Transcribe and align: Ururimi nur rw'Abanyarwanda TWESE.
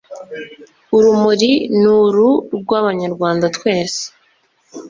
Ururimi 0.95 1.51
nur 1.81 2.15
rw'Abanyarwanda 2.61 3.45
TWESE. 3.55 4.03